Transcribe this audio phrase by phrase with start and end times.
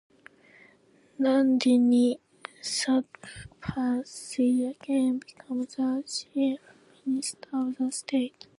[1.21, 2.09] Nandini
[2.59, 6.59] Satpathy again become the Chief
[7.05, 8.47] Minister of the state.